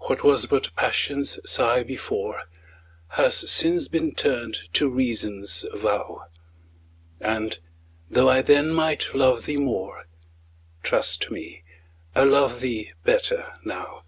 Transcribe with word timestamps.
What 0.00 0.22
was 0.22 0.44
but 0.44 0.76
Passion's 0.76 1.40
sigh 1.50 1.82
before, 1.82 2.42
Has 3.12 3.50
since 3.50 3.88
been 3.88 4.14
turned 4.14 4.58
to 4.74 4.90
Reason's 4.90 5.64
vow; 5.72 6.26
And, 7.22 7.58
though 8.10 8.28
I 8.28 8.42
then 8.42 8.68
might 8.74 9.14
love 9.14 9.46
thee 9.46 9.56
more, 9.56 10.04
Trust 10.82 11.30
me, 11.30 11.62
I 12.14 12.24
love 12.24 12.60
thee 12.60 12.92
better 13.04 13.54
now. 13.64 14.04